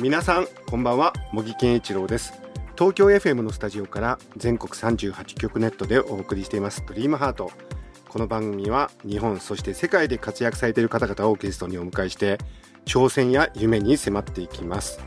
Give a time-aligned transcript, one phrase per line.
[0.00, 1.12] 皆さんこんばんは。
[1.30, 2.32] 茂木健一郎です。
[2.74, 6.82] 東京 FM のスタジオから全国38局ネットでお送りしています。
[6.88, 7.52] ドリームハート。
[8.08, 12.38] この番組は日本そして世界で活躍されている方々をゲストにお迎えして
[12.86, 15.00] 挑戦や夢に迫っていきます。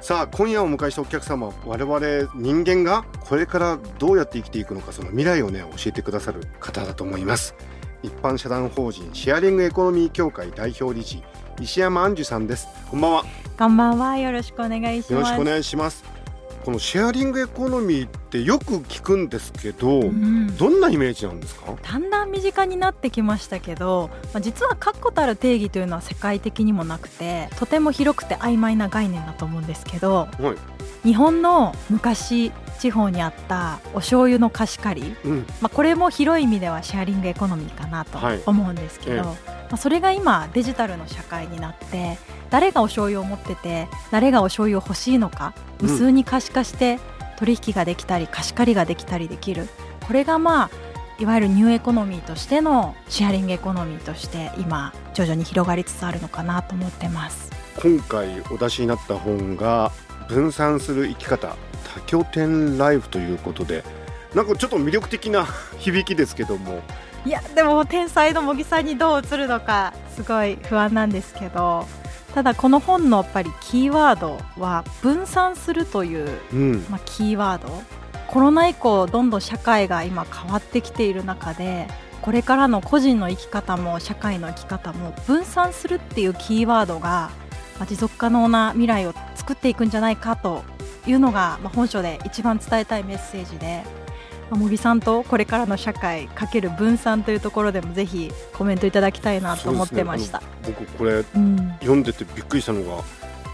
[0.00, 7.54] さあ今夜お迎えしたお客様我々人間がこれからどうやって生きていくのかその未来をね教えてくださる方だと思います。
[8.02, 11.22] 一般社団法人シェアリングエコノミー協会代表理事
[11.60, 13.24] 石山杏樹さんですこんばんは
[13.58, 14.16] こんばんは。
[14.16, 15.12] よろしくお願いします。
[15.14, 16.04] よろしくお願いします。
[16.64, 21.74] このシェアリングエコノミーってよく聞くんですけど、うんどんなイメージなんですか？
[21.82, 30.56] だんだん身近になってきましたけど、まあ、実は確固たる定義というのは世界的にもなくてとても広くて曖昧な概念だと思うんですけどはい。
[31.08, 35.46] 日本の昔地方にあったお醤油の貸し借り、うん。
[35.60, 38.42] まあ、これも広い意味ではシェアリングエコノミーかなとはい。
[38.46, 39.22] 思うんですけど、ええ。
[39.22, 39.34] ま
[39.72, 42.16] あ、それが今デジタルの社会になって
[42.50, 45.90] 誰がお醤油を持ってて誰がお醤油を欲しいのかうん。
[45.90, 46.98] 無数に可視化して
[47.38, 49.68] 取引ができたり貸し借りができたりできる。
[50.06, 50.70] これがまあ
[51.20, 57.50] いわゆるニューエコノミーとしてのシェアリングエコノミーとして今徐々に広がりつつあるのかなと思ってます。
[57.82, 59.92] 今回お出しになった本が
[60.28, 61.56] 分散する生き方
[61.94, 63.82] 多拠点ライフということで、
[64.34, 65.46] なんかちょっと魅力的な
[65.78, 66.82] 響きですけども、
[67.24, 71.86] いやでも天才の茂木さんにどう映るのかすごい不安なんですけど
[72.34, 76.86] ただこの本のやっぱりキーワードは分散するという、うん。
[76.88, 77.82] まあ、キーワード
[78.28, 81.88] コロナ以降どんどん社会が今変わってきている中で
[82.20, 87.30] これからの個人の生き方も社会の生き方も分散するっていうキーワードが、
[87.78, 90.64] まあ、持続可能な未来を作っていくんじゃないかと
[91.06, 93.84] いうのが、まあ、本書で一番伝えたいメッセージで。
[94.50, 100.40] まあ茂木さんとこれからの社会かける分散というところでもぜひコメントいただきたいなと思ってました。
[100.40, 103.02] ね僕これうん読んでてびっくりしたのが。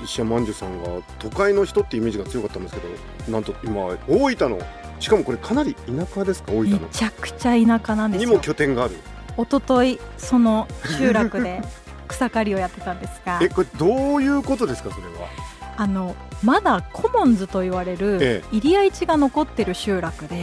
[0.02, 2.80] 石山杏樹さんが都会の人ってイメージが強かったんですけ
[3.26, 4.58] どなんと今大分の
[5.00, 8.42] しかもこれかなり田舎ですか大分めのちゃくちゃ田舎なんですよにも。
[8.42, 8.94] 拠点がある
[9.38, 10.68] 一昨日その
[10.98, 11.62] 集落で
[12.08, 13.38] 草刈りをやってたんですが。
[13.42, 15.28] えこれどういうことですかそれは？
[15.76, 20.42] あのまだコモンズと言われるえ入り合い地が残ってる集落で、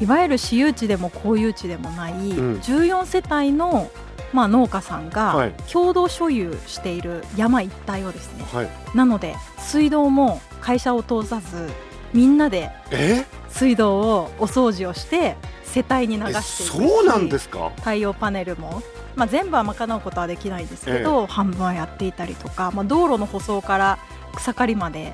[0.00, 2.58] いわゆる私有地でも公有地でもないん。
[2.60, 3.90] 14世帯の、
[4.32, 5.52] まあ、農家さんがはい。
[5.72, 8.68] 共同所有している山一帯をですねはい。
[8.94, 11.68] なので水道も会社を通さず
[12.12, 13.24] みんなでえ？
[13.48, 17.70] 水道をお掃除をして世帯に流えしてそうなんですか？
[17.76, 18.82] 太陽パネルも、
[19.16, 23.98] まあ、全部は賄うことはできないんですけど、半分はやっていたりとか、まあ、道路の舗装から
[24.34, 25.12] 草刈りまで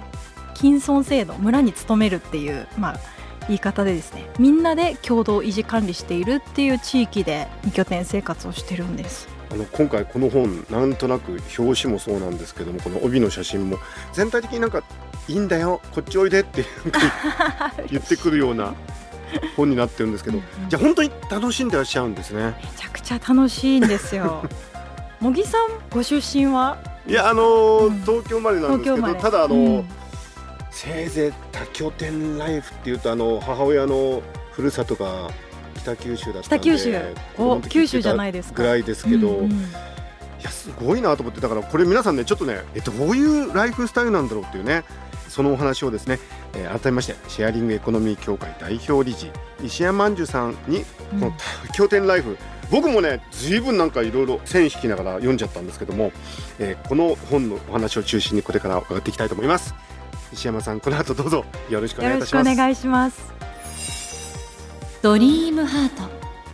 [0.54, 3.00] 金村制度村に勤めるっていう、まあ、
[3.48, 9.28] 言い方でですねみんなで共同維持管理しているっていう地域で二拠点生活をしてるんです。
[9.48, 13.78] あの今回この本なんとなく表紙もそうなんですけどもこの帯の写真も
[14.12, 14.82] 全体的になんか
[15.28, 16.64] いいんだよこっちおいでって
[17.90, 18.74] 言ってくるような
[19.56, 22.56] 本になってるんですけどうんじゃあ本当に楽しんでらっしゃるんですね。
[22.62, 24.44] めちゃくちゃ楽しいんですよ。
[25.20, 26.78] 茂木さんご出身は？
[27.06, 28.00] いやあのーうん。
[28.02, 29.88] 東京生まれなんですけどただあの、うん。
[30.70, 34.22] せいぜい多拠点ライフっていうとあの母親の
[34.52, 35.28] ふるさとが
[35.76, 36.92] 北九州だったんで北九州。
[37.36, 38.62] 子供の時九州じゃないですか。
[38.62, 39.50] ぐらいですけど、うんうん。
[39.52, 39.54] い
[40.42, 44.84] やすごいなと思ってだからこれ皆さんねちょっとねえどういうライフスタイルなんだろうっていうね
[45.28, 46.18] そのお話をですね、
[46.54, 49.30] えー改めましてシェアリングエコノミー協会代表理事
[49.62, 51.32] 石山万寿さんにこの
[51.66, 52.36] 多拠点ライフ、
[52.70, 56.12] 僕もねずいぶんなんかいろいろ線引きながら読んじゃったんですけども、
[56.58, 59.74] えーこの本のお話を中心にこれから伺っていきたいと思います。
[60.32, 62.56] 石山さんこの後どうぞよろしくお願いいたします。
[62.56, 63.32] 願いします。
[65.02, 66.02] ドリームハート。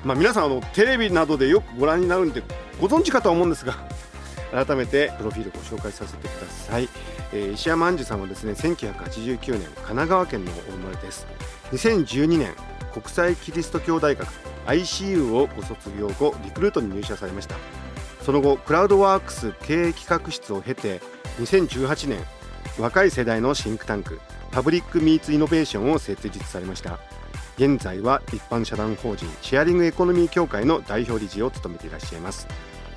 [0.05, 2.43] まあ、皆さんあのテレビなどでよくご覧になるんで
[2.81, 3.77] ご存知かとは思うんですが
[4.51, 6.89] 改めてプロフィールご紹介させてください、
[7.33, 11.27] え石山アンジュさんはですね1989年神奈川県のお生まれです。
[11.73, 12.55] 2012年
[12.93, 14.29] 国際キリスト教大学
[14.67, 17.57] ICU をご卒業後リクルートに入社されました。
[18.23, 21.01] その後クラウドワークス経営企画室を経て
[21.41, 22.21] 2018年
[22.79, 24.21] 若い世代のシンクタンク
[24.51, 27.01] Public Meets Innovation を設立されました。
[27.57, 32.47] 現在は一般社団法人シェアリングエコノミー協会の代表理事を務めていらっしゃいます。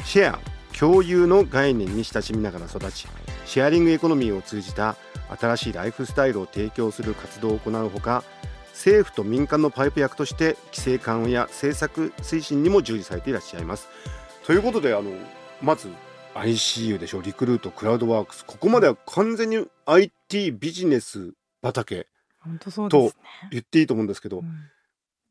[0.03, 0.39] シェア
[0.77, 3.07] 共有の概念に親しみながら育ち
[3.45, 4.95] シェアリングエコノミーを通じた
[5.39, 8.23] 新しいライフスタイルを提供する活動を行うほか
[8.69, 13.87] 政府と民間のパイプ役として規制緩和や政策推進にも従事されていらっしゃいます。
[14.45, 15.11] ということであの
[15.61, 15.89] まず
[16.33, 22.07] ICU でしょリクルートクラウドワークスここまでは完全に IT ビジネス畑
[22.41, 23.21] 本当そうですね。
[23.51, 24.45] 言っていいと思うんですけど、うん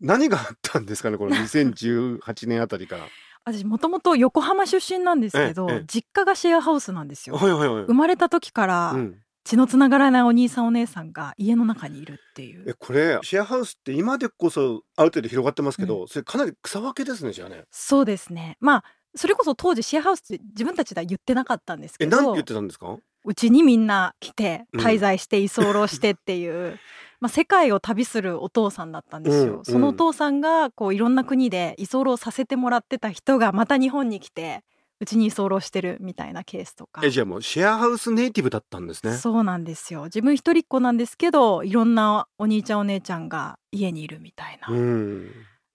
[0.00, 3.04] 何があったんですかねこの2018年あたりから。
[3.44, 7.36] 私もともと横浜出身なんですけど、ええ実家がシェアハウスなんですよ。
[7.36, 7.84] はいはいはい。
[7.84, 12.64] 生まれた時からうん、血のつながらないお兄さんお姉さんが家の中にいるっていう。
[12.66, 17.64] えこれシェアハウスって今でこそある程度広がってますけど、それかなり草分けですねじゃあね。
[17.70, 18.56] そうですね。
[18.60, 22.96] まあそれこそ当時シェアハウスって自分たちでは言ってなかったんですけどえなんて言ってたんですか？
[23.26, 26.78] うちにみんな来てうん滞在して居候してっていう、
[27.24, 29.56] まあ、世界を旅するお父さんだったんですよ。
[29.56, 34.62] うんそのお父さんがこういろんな国で居候させてもらってた人がまた日本に来て
[35.00, 37.00] うちに居候してるみたいなケースとか。
[37.02, 39.14] えじゃあもうシェアハウスネイティブだったんですね。
[39.14, 45.30] そうなんですよ自分一人っ子なんですけどいろんなお兄ちゃんお姉ちゃんが家にいるみたいな、うん。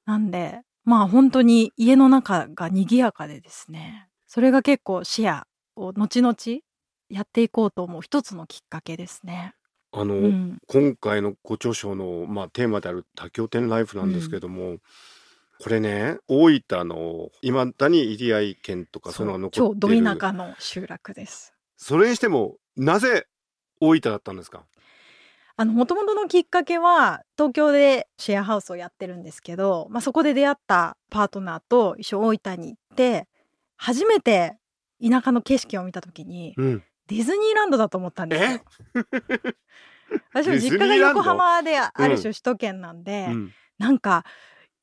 [0.05, 6.35] なんでまあ本当に家の中が賑やかでですねそれが結構シェアを後々
[7.09, 9.55] やっていこうと思う一つのきっかけですね。
[9.91, 14.77] あの、うん、今回のご著書のまあテーマである多拠点ライフなんですけども。
[15.61, 19.27] これね大分のいまだに入合県とかそう。
[19.27, 20.03] いうのが残ってる。
[20.05, 21.53] 田舎の集落です。
[21.75, 23.27] それにしてもなぜ
[23.81, 24.63] 大分だったんですか？
[25.57, 33.27] あの元々のきっかけは東京でシェアハウスをやってるんですけど、まあ、そこで出会ったパートナーと一緒に大分に行って
[33.75, 34.55] 初めて
[35.05, 38.61] 田舎の景色を見た時にうんディズニーランドだと思ったんですよ。
[40.31, 43.51] 私も実家が横浜である種首都圏なんで、うん。
[43.79, 44.25] なんか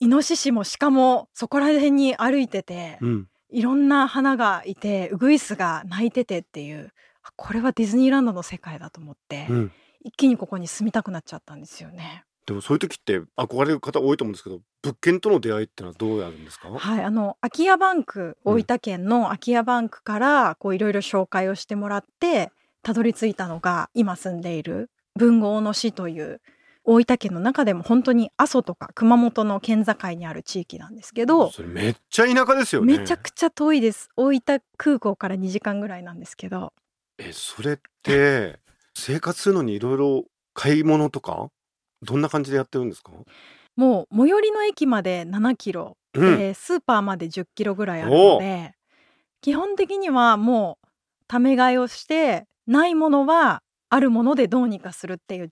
[0.00, 3.28] イノシシもシカもそこら辺に歩いてて、うん。
[3.50, 6.92] いろんな花がいてウグイスが鳴いててっていう
[7.22, 9.72] あこれはディズニーランドの世界だと思って、うん。
[10.02, 12.25] 一気にここに住みたくなっちゃったんですよね。
[12.46, 16.68] でもそういう時って憧れる方多いと思うんですけど物件との出会いってのはどうやるんですか？
[16.70, 22.52] はい、あの空き家バンクうん大分県の空き家バンクからこういろいろ紹介をしてもらって
[22.82, 26.40] たどり着いたのが今住んでいる豊後大野市という
[26.84, 32.98] 大分県の中でも本当に阿蘇とか熊本の県境にある地域なんですけど、それめっちゃ田舎ですよね。
[32.98, 34.08] めちゃくちゃ遠いです。
[34.16, 36.72] 大分空港から2時間ぐらいなんですけど。
[37.18, 38.60] えそれって
[38.94, 41.50] 生活するのにいろいろ買い物とか？
[42.06, 43.12] どんな感じでやってるんですか？
[43.76, 46.38] もう最寄りの駅まで7キロうん。
[46.38, 48.72] でスーパーまで10キロぐらいあるので
[49.42, 50.88] 基本的にはもう
[51.28, 53.60] ため買いをしてないものは
[53.90, 55.50] あるものでどうにかするっていう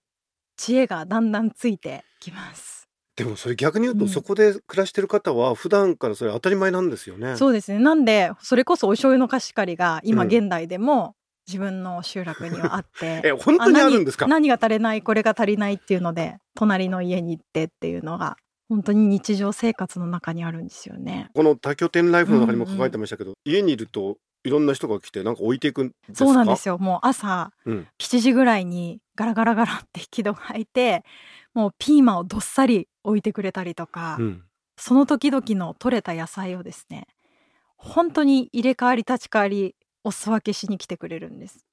[0.56, 2.88] 知恵がだんだんついてきます。
[3.16, 4.10] でもそれ逆に言うと、うん。
[4.10, 7.36] そこで暮らしてる方は普段からそれ当たり前なんですよね。
[7.36, 7.78] そうですね。
[7.78, 10.28] なんでそれこそお醤油の貸し借りが今うん。
[10.28, 11.14] 現代でも
[11.46, 14.26] 自分の集落にはあって、 え本当にあるんですか？
[14.26, 18.36] 何何が足りないこれが足りないっていうので隣の家に行ってっていうのが
[18.68, 21.30] 本当に日常生活の中にあるんですよね。
[21.34, 26.24] この多拠点ライフの中にも書かれてましたけど、家にいるといろんな人が来てなんか置いていくんですか？
[26.26, 26.78] そうなんですよ。
[26.78, 27.88] もう朝うん。
[28.00, 31.04] 7時ぐらいにガラガラガラって引き戸が開いて
[31.52, 34.42] もうピーマンをどっさり置いてくれたりとか、うん。
[34.76, 37.06] その時々の取れた野菜をですね
[37.76, 41.64] 本当に入れ替わり立ち替わりお裾分けしに来てくれるんです。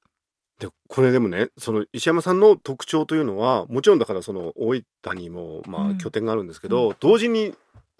[0.59, 5.91] でこれでもねその石山さんの特徴というのはもちろんだからその大分にもまうん。
[5.93, 7.53] あ拠点があるんですけど、同時に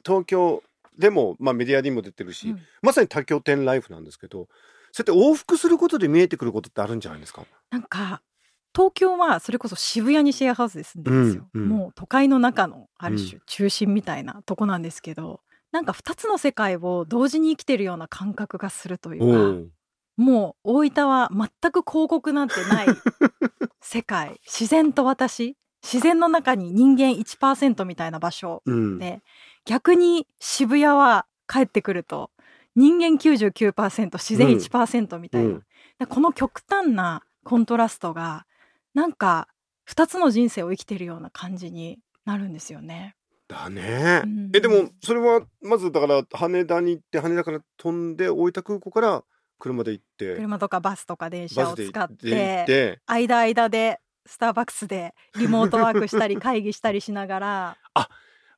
[0.05, 0.63] 東京
[0.97, 2.61] でもまあメディアにも出てるし、うん。
[2.81, 4.47] まさに多拠点ライフなんですけど
[4.91, 7.45] そうやって往復することで見えてくることってあるんじゃないですか？
[7.71, 8.21] なんか
[8.75, 11.69] 東京はそれこそ渋谷にシェアハウスで住んでるんですよ、うんうん。
[11.69, 19.65] もう都会の中のあるう種中心みたいなとこなんですけど、なんか2つの世界を同時に生きてるような感覚がするというか、お
[20.17, 22.87] もう大分は全く広告なんてない
[23.81, 24.39] 世界。
[24.45, 25.57] 自然と私。
[25.83, 28.99] 自然の中に人間1%みたいな場所うん。
[28.99, 29.21] で
[29.65, 32.31] 逆に渋谷は帰ってくると
[32.75, 35.63] 人間99%自然1%みたいな、うん。
[35.99, 38.45] でこの極端なコントラストが
[38.93, 39.47] なんか
[39.89, 43.15] 2つの人生を生きてるような感じになるんですよね。
[43.47, 44.49] だね、うん。
[44.53, 49.23] えでもそれはまずだから羽田に行って羽田から飛んで大分空港から
[49.61, 50.35] 車で行って。
[50.35, 57.77] 車とかバスとか電車を使って間間でスターバックスでリモートワークしたり 会議したりしながら。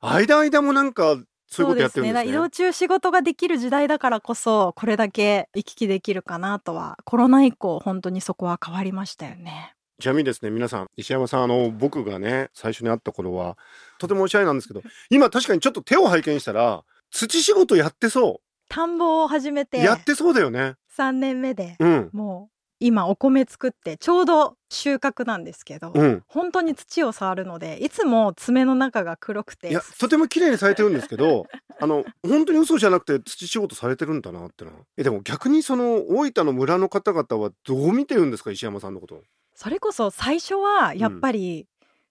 [0.00, 2.12] 間間もなんかそういうことやってるんですね。
[2.12, 9.74] だから移動中仕事ができる時代だからこそこれだけ行き来できるかなとはコロナ以降本当にそこは変わりましたよね。
[10.00, 13.56] ちなみにですね皆さん石山さんあの僕がね最初に会った頃は
[13.98, 19.78] とてもおしゃれなんですけど今確かにちょっと手を拝見したら土仕事やってそ田んぼを始めうて。
[19.78, 22.10] やってそうだよね3年目でうん。
[22.12, 26.22] もう今お米作ってちょうど収穫なんですけど、うん。
[26.26, 29.70] 本当に土を触るのでいつも爪の中が黒くて。
[29.70, 31.46] いやとても綺麗にされてるんですけど
[31.80, 38.50] あの本当に嘘じゃなくて土仕事されてるんだなってなえでも逆にその大分の村の方々はどう見てるんですか？
[38.50, 39.22] 石山さんのこと。
[39.54, 41.66] それこそ最初はやっぱり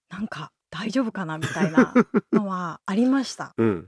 [0.10, 1.38] なんか大丈夫かな？
[1.38, 1.94] みたいな
[2.32, 3.54] のはありました。
[3.58, 3.88] うん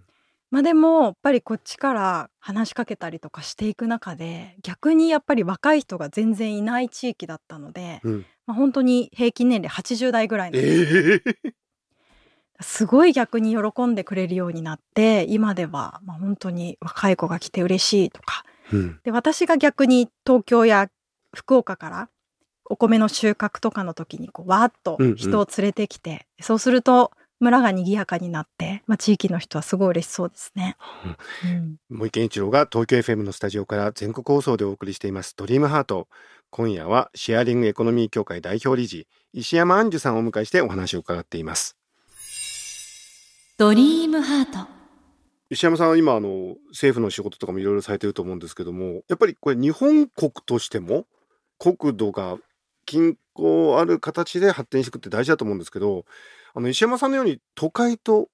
[0.52, 8.26] まあでもやっぱりこっちから話しかけたりとかしていく中で逆にやっぱり若い人が全然いない地域だったので、うん。
[8.46, 11.54] まあ、本当に平均年齢80代ぐらいのええ。
[12.62, 18.46] すごい逆に喜んでくれるようになって今ではまあ本当に若い子が来て嬉しいとか。
[18.72, 19.00] うん。
[19.04, 20.90] で私が逆に東京や
[21.34, 22.10] 福岡から
[22.68, 30.78] お米の収穫とかの時にこうわーっと人を連れてきて、そうすると村が賑やかになって、まあ、地域の人はすごい嬉しそうですね。
[31.44, 31.76] うん。
[31.90, 36.08] 森健一郎が東京 FM のスタジオから全国放送でお送りしていますドリームハート。
[36.50, 41.76] 今夜はシェアリングエコノミー協会代表理事石山杏樹さんをお迎えしてお話を伺っています。
[43.58, 44.76] ドリームハート。
[45.50, 51.06] 石山さんは今あの政府の仕事とかもいろいろされてると思うんですけどもやっぱりこれ日本国としても
[51.60, 52.38] 国土が
[52.86, 56.06] 均衡ある形で発展していくって大事だと思うんですけど
[56.56, 58.30] あの石山さんのように都会と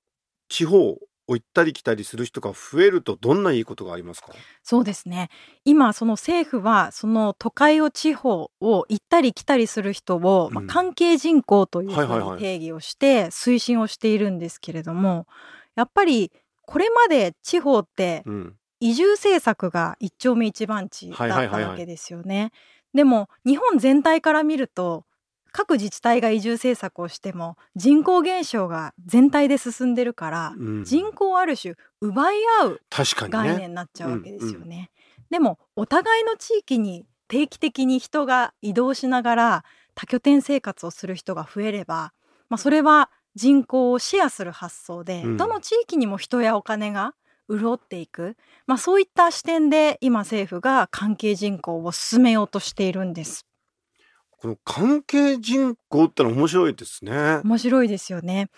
[0.47, 4.33] 地方を行ったり来たりする人が増えるとどんないいことがありますか？
[4.63, 5.29] そうですね。
[5.65, 15.25] 今その政府はその都会を地方を行ったり来たりする人を、まあうん関係人口というふうに定義をして推進をしているんですけれども
[15.75, 18.55] やっぱりこれまで地方ってうん。
[18.83, 22.51] 移住政策が一丁目一番地だったわけですよね。
[22.95, 25.05] でも日本全体から見ると
[25.51, 30.83] 各自治体が移住政策をしても人口減少が全体で進んでるから、うん。
[30.83, 32.81] 人口をある種奪い合う
[33.29, 33.57] 概ね。
[33.57, 34.91] 念になっちゃうわけですよね。
[35.29, 39.65] でもお互いの地域に定期的に人が移動しながら
[39.95, 42.13] 多拠点生活をする人が増えれば、
[42.49, 45.37] まあ、それは人口をシェアする発想で、うん。
[45.37, 47.13] どの地域にも人やお金が
[47.49, 48.35] 潤っていく、
[48.67, 53.45] まあ、そういった視点で今政府が関係人口を進めようとしているんです。
[54.41, 57.41] この関係人口ってのは面白いですね。
[57.43, 58.49] 面白いですよね。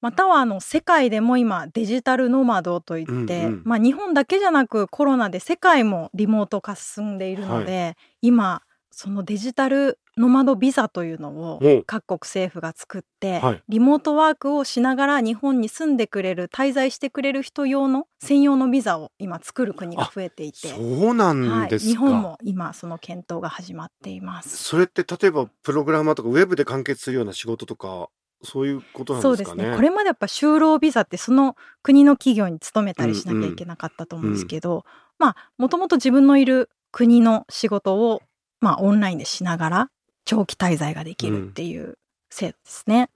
[0.00, 20.68] またはあの世界でも今デジタルノマドといって、うんうんまあ、日本だけじゃなくコロナで世界もリモート化進んでいるので、今そのデジタルノマドビザというのをお各国政府が作って、はいリモートワークをしながら日本に住んでくれる滞在してくれる人用の専用のビザを今作る国が増えていて。
[20.68, 21.90] そうなんはい、ですか。
[21.90, 24.56] 日本も今その検討が始まっています。
[24.56, 28.08] それって例えばプログラマーとかウェブで完結するような仕事とか
[28.42, 29.56] そういうことなんそうでかね。
[29.56, 34.84] ですすねこれまでやっぱ就労ビザってその国の企業に勤めたりしなきゃいけなかったと思うんですけど、
[35.18, 38.22] まあもともと自分のいる国の仕事を
[38.60, 39.90] まあオンラインでしながら
[40.28, 43.08] 長期滞在ができるっていう制度ですね。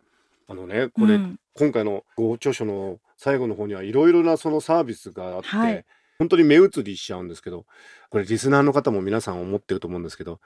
[0.49, 5.85] あのねこれ、うん今回のご著書の最後の方にはいろいろなそのサービスがあって、はい
[6.19, 7.67] 本当に目移りしちゃうんですけど
[8.09, 10.41] これリスナーの方も皆さん思ってると思うんですけど。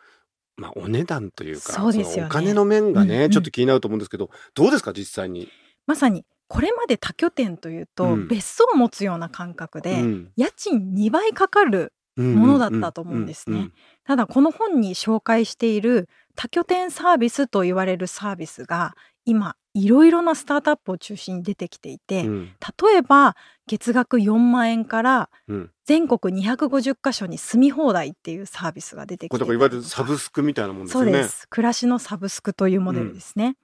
[0.59, 5.49] まあ、お値段というかそうですよねのお金の面がね、うんうんちょっと気になると思うんですけどどうですか実際に？
[5.87, 13.71] まさにこれまで多拠点というと、うん別荘を持つような感覚で、うん家賃2倍かかるものだったと思うんですね。
[14.05, 18.95] ただこの本に紹介している多拠点サービスと言われるサービスが
[19.25, 22.33] 今いろいろなスタートアップを中心に出てきていて、うん。
[22.33, 25.71] うん例えば月額4万円からうん。
[25.85, 31.13] 全国250カ所に住み放題っていうサービスが出てきていわゆるサブスクみたいなもんですよね。
[31.13, 31.47] そうです。
[31.49, 33.57] 暮らしのサブスクというモデルですね、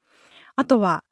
[0.54, 1.02] あとは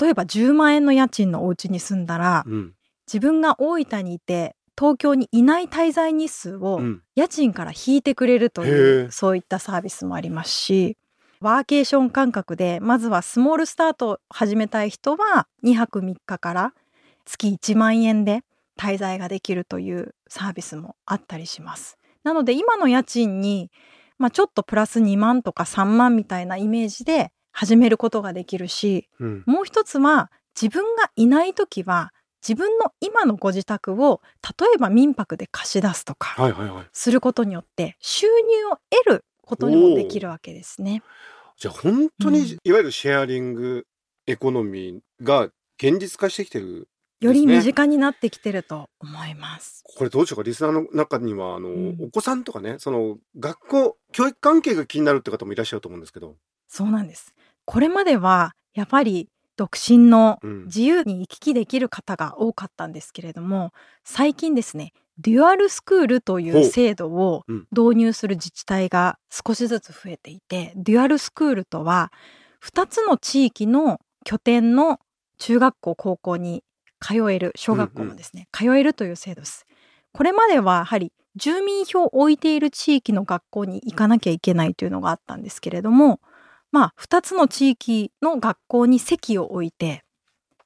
[0.00, 2.72] 例えば10万円の家賃のお家に住んだら、うん。
[3.06, 7.02] 自分が大分にいて東京にいない滞在日数をうん。
[7.14, 9.10] 家賃から引いてくれるといへう、え。
[9.10, 10.96] そういったサービスもありますし
[11.40, 16.74] ワーケーション感覚でまずはスモールスタートを始めたい人は2泊3日から
[17.24, 18.42] 月1万円で
[18.78, 21.98] 滞在ができるというサービスもあったりします。
[22.24, 23.70] なので今の家賃に、
[24.18, 29.44] まあ、ちょっとプラス2万とか3万みたいなイメージで始めることができるしうん。
[29.46, 30.30] もう一つは
[30.60, 36.84] 自分がいない時は自分の今のご自宅を例えば民泊で貸し出すとかはいはいはい。
[36.92, 41.02] することによって収入を得ることにもできるわけですね。
[41.56, 43.86] じゃあ本当に、うんいわゆるシェアリング
[44.26, 46.88] エコノミーが現実化してきてる
[47.20, 49.82] より身近になってきてると思います。
[49.96, 56.36] これどうでしょうかリスナーの中にはあの、んお子さんとかねその学校教育関係が気になるって方もいらっしゃると思うんですけど、
[56.68, 57.34] そうなんです。
[57.64, 60.64] これまではやっぱり独身のうん。
[60.66, 63.72] 自由に行き来できる方が多かったんですけれども
[64.04, 72.12] 最近ですねデュアルスクールという制度を導入する自治体が少しずつ増えていて、デュアルスクールとは
[72.62, 75.00] 2つの地域の拠点の
[75.38, 76.64] 中学校高校に
[77.00, 79.64] 通える小学校もですね、通えるという制度です。
[80.12, 86.20] これまではやはり住民票を置いている地域の学校に行かなきゃいけないというのがあったんですけれども
[86.72, 90.02] まあ2つの地域の学校に席を置いて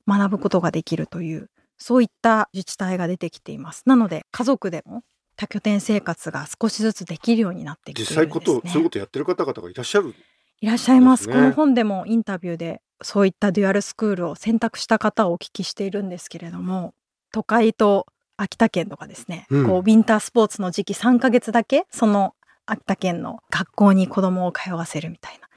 [0.06, 3.82] 学ぶことができるというそういった自治体が出てきています。
[3.86, 5.02] なので家族でも
[5.36, 8.26] 多拠点生活が少しずつできるようになってきているんです、ね。
[8.26, 10.14] 実際こと、そういうことやってる方々がいらっしゃる。
[10.60, 11.26] いらっしゃいます。
[11.26, 16.92] この本でもインタビューでそういったデュアルスクールを選択した方をお聞きしているんですけれども、
[17.32, 22.34] 都会と秋田県とかですね、うんこうウィンタースポーツの時期3ヶ月だけその
[22.66, 25.48] 秋田県の学校に子供を通わせるみたいな。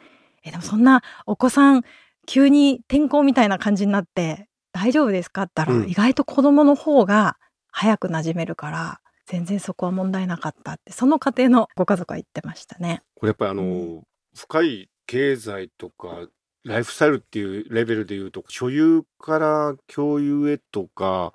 [0.43, 1.83] えでもそんなお子さん
[2.25, 5.43] 急に転校みたいな感じになって大丈夫ですか？
[5.43, 7.37] って言ったら、うん意外と子供の方が
[7.71, 13.01] 早く馴染めるから全然そこは問題なかったってその家庭のご家族は言ってましたね。
[13.15, 14.03] これやっぱりあの、う
[14.35, 16.27] 深い経済とか
[16.63, 21.33] ライフスタイルっていうレベルで言うと所有から共有へとか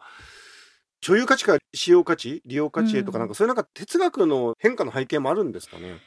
[1.01, 5.99] 所有価値から使用価値利用価値へとか、うんなんかそういうなんか哲学の変化の背景もあるんですかね？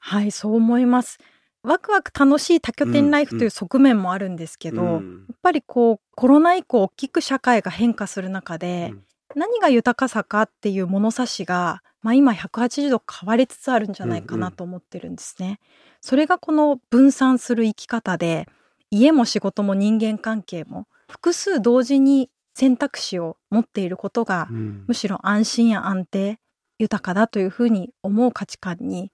[0.00, 1.18] はい、そう思います。
[1.64, 9.04] ワクワク楽しい多拠点ライフという側面もあるんですけど、やっうんぱりこうコロナ以降大きく社会が変化する中で、うん。
[9.34, 15.58] 何が豊かさかっていう物差しが、まあ、今180度変わりつつあるんじゃないかなと思ってるんですね。
[16.00, 18.46] それがこの分散する生き方で
[18.90, 24.84] 家も仕事も人間関係も複数同時に選択肢を持っていることがうん。
[24.86, 26.38] むしろ安心や安定
[26.78, 29.10] 豊かだというふうに思う価値観に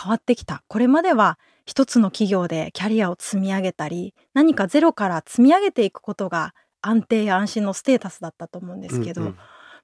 [0.00, 0.62] 変わってきた。
[0.68, 9.36] これまでは一つの企業でキャリアを積み上げたり何かゼロから積み上げていくことが安定や安心のステータスだったと思うんですけど、うんうん。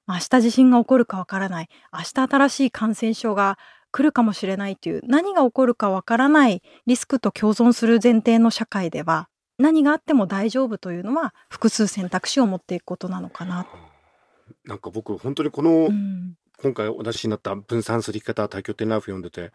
[0.07, 1.69] まあ明日地震が起こるかわからない。
[1.93, 3.59] 明日新しい感染症が
[3.91, 13.65] 来るかもしれないという何が起こるかわからないリスクと共存する前提の社会では何があっても大丈夫というのは複数選択肢を持っていくことなのかな。
[14.65, 16.35] なんか僕本当にこの、うん。
[16.59, 19.51] 今回お出しになった分散する生き方多拠点ライフ読んでて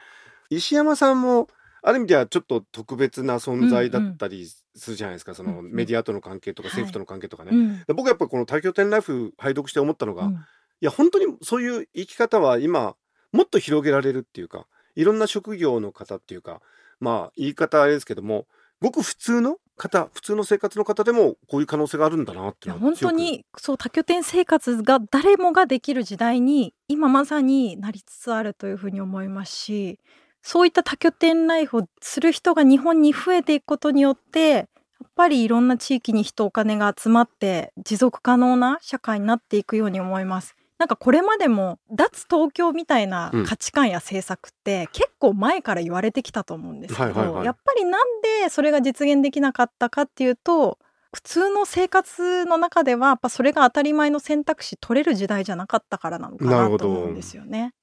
[0.56, 1.48] 石山さんも
[1.82, 5.72] ある意味ではちょっと特別な存在だったりするじゃないですか、そのうんうん。
[5.72, 10.38] メディアとの関係とかはい政府との関係とかね、うんで僕はやっぱりこの多拠点ライフ拝読して思ったのが、いうん。
[10.80, 12.94] や本当にそういう生き方は今
[13.32, 16.60] もっと広げられるっていうかいろんな職業の方っていうか
[17.00, 18.46] まあ言い方あれですけども
[18.80, 30.00] ごく普通の方普通の生活の方でもこういう可能性があるんだなってい本当にそう多拠点生活が誰もができる時代に今まさになりつつあるというふうに思いますし
[30.42, 34.66] そういった多拠点ライフをする人が日本に増えていくことによってやっ
[35.14, 40.54] ぱりいろんな地域に人お金が集まって持続可能な社会になっていくように思います。
[40.78, 50.78] なんかこれまでも脱東京みたいな価値観や政策って結構前から言われてきたと思うんですけど、やっぱりなんでそれが実現できなかったかっていうと
[51.14, 57.74] 普通の生活の中ではやっぱそれが当たり前の選択肢取れる時代じゃなかったからなのかなと思うんですよね。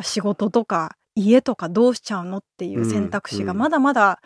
[0.00, 3.58] 仕事とか家とかどうしちゃうのっていう選択肢がうん。
[3.58, 4.20] まだまだ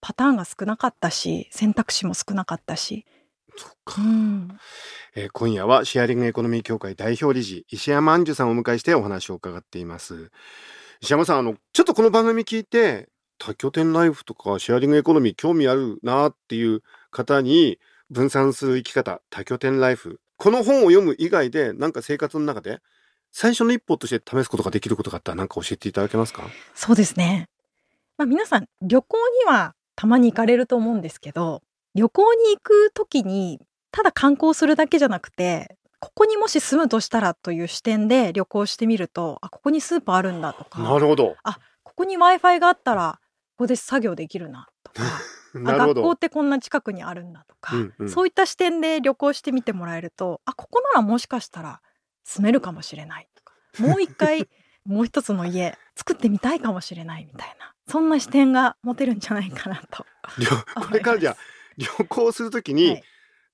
[0.00, 3.06] パターンが少なかったし選択肢も少なかったし。
[3.56, 4.58] そっうかん。
[5.14, 10.30] えー今夜はシェアリングエコノミー協会代表理事石山杏樹さんをお迎えしてお話を伺っています。
[11.00, 17.78] 石山さんあのちょっとこの番組聞いて多拠点ライフとかシェアリングエコノミー興味あるなっていう方に
[18.10, 22.80] 分散する生き方多拠点ライフこの本を読む以外でなんか生活の中で
[23.36, 26.44] 最初の一歩として試すことができることがあったら何か教えていただけますか？
[26.72, 27.48] そうですね。
[28.16, 31.60] まあ皆さん旅行にはたまに行かれると思うんですけど
[31.96, 33.58] 旅行に行く時に
[33.90, 41.34] ただ観光するだけじゃなくてここにもし住むとしたらという視点で旅行してみるとあここにスーパーあるんだとかなるほど。
[41.82, 43.18] ここに w i f i があったら
[43.56, 45.02] ここで作業できるなとか
[45.56, 45.94] あ なるほど。
[45.94, 48.08] 学校ってこんな近くにあるんだとか、うんうん。
[48.08, 51.80] そういった視点で旅行してみてもらえるとあここならもしかしたら
[52.24, 53.54] 住めるかもしれないとか。
[53.78, 54.48] もう一回
[54.84, 57.74] もう一つの家作ってみたいかもしれないみたいな。
[57.86, 60.06] そんな視点が持てるんじゃないかなと。
[60.38, 61.36] 旅これからじゃあ
[61.76, 63.02] 旅行するときに、はい。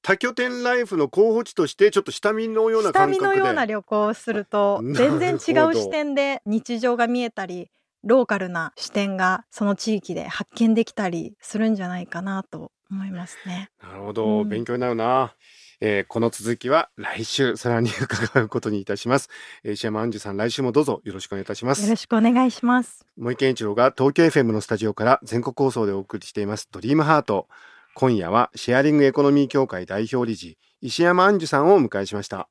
[0.03, 3.41] 多拠点ライフの候補地としてちょっと下見のような下見感覚で。
[3.41, 5.19] のような旅行をすると全ど。
[5.19, 5.37] 然違
[5.69, 7.71] う視点で日常が見えたり
[8.03, 13.71] ローカルな視点がその地域で発見できたりするんじゃないかなと思いますね。
[13.83, 14.49] なるほど、うん。
[14.49, 15.35] 勉強になるな、
[15.81, 19.29] えーこの続きは来週さらに伺うことにいたします、
[19.65, 23.07] えー石山杏樹さん来週もどうぞよろしくお願いいたしますよろしくお願いします。
[23.17, 27.49] 森健一郎が東京 FM のスタジオから全国放送でお送りしていますドリームハート
[27.95, 32.49] 今夜はシェアリングエコノミー協会代表理事石山杏樹さんをお迎えしました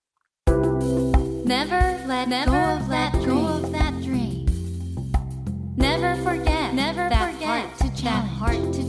[0.48, 3.12] Never let go of that
[4.04, 4.46] dream.
[5.76, 8.30] Never forget Never that heart to challenge.
[8.38, 8.88] heart to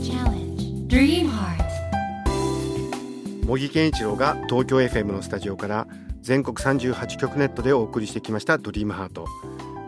[3.45, 5.87] 茂木健一郎が東京 FM のスタジオから
[6.21, 9.25] 全国38局ネットでお送りしてきましたドリームハート。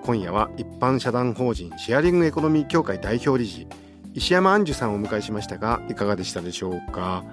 [0.04, 3.68] 今夜は一般社団法人シェアリングエコノミー協会代表理事
[4.14, 7.24] 石山杏樹さんをお迎えしましたがいかがでしたでしょうか？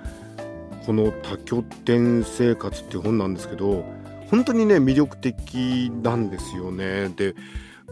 [0.86, 3.84] この多拠点生活っていう本なんですけど
[4.30, 7.08] 本当にね魅力的なんですよね。
[7.08, 7.34] で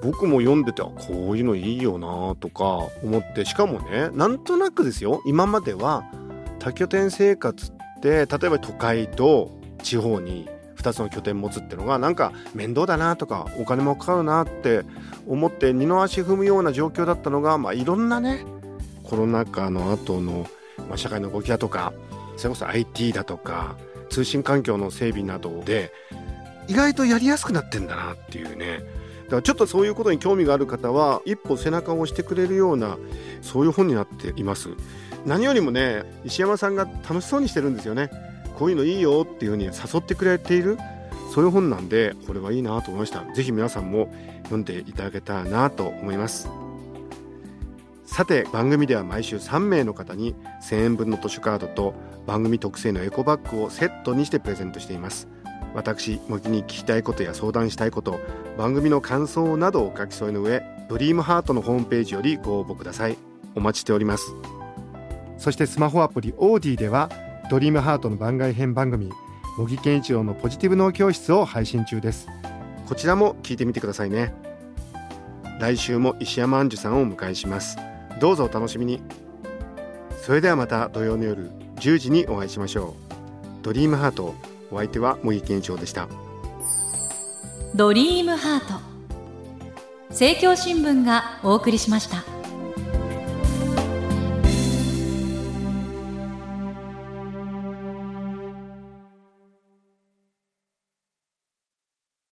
[0.01, 5.23] 僕も読んでてあこういうのいいよなとか思ってしかもねなんとなくですよ。
[5.27, 6.05] 今までは
[6.61, 9.51] 多拠点生活って例えば都会と
[9.83, 14.85] 地方に2つの拠点持つっていうのがなんか面倒だなとかお金もかかるなって
[15.27, 18.45] 思って二の足踏むような状況だったのが、まあ、いろんなね
[19.03, 20.47] コロナ禍の後の、
[20.89, 21.93] まあ、社会の動きだとか
[22.37, 23.77] それこそ IT だとか
[24.11, 25.93] 通信環境の整備などで
[26.69, 28.81] 意外とやりやすくなってんだなっていうね。
[29.25, 32.97] だからちょっとそういうことに興味がある方は一歩背中を押してくれるような
[33.43, 34.71] そういう本になっています。
[35.27, 38.11] 何よりもね石山さんが楽しそうにしてるんですよね。
[38.59, 40.79] こういうのいいよっていうふうに誘ってくれている。
[41.33, 43.25] そういう本なんでこれはいいなと思いました。
[43.35, 44.13] ぜひ皆さんも
[44.45, 46.49] 読んでいただけたらなと思います。
[48.07, 51.95] さて番組では毎週3名の方に1000円分の図書カードと
[52.27, 55.29] 番組特製のエコバッグをセットにしてプレゼントしています。
[55.75, 58.19] 私模擬に聞きたいことや相談したいこと
[58.57, 63.17] 番組の感想などを書き添えの上ドリームハートのホームページよりご応募ください。
[63.55, 64.58] お待ちしております。
[65.39, 67.11] そしてスマホアプリオーディでは
[67.51, 69.11] ドリームハートの番外編番組
[69.57, 72.29] 茂木健一郎のポジティブ脳教室を配信中です。
[72.87, 74.33] こちらも聞いてみてくださいね。
[75.61, 77.77] 来週も石山杏樹さんをお迎えします。
[78.21, 79.03] どうぞお楽しみに。
[80.23, 83.65] それではまた土曜の夜10時にお会いしましょう。
[83.65, 84.35] ドリームハート
[84.71, 86.09] お相手は茂木健一郎でした。
[87.75, 88.89] ドリームハート。
[90.11, 92.38] 政教新聞がお送りしました